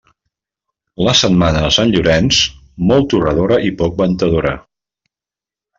[1.07, 2.41] La setmana de Sant Llorenç,
[2.93, 4.59] molt torradora i poc ventadora.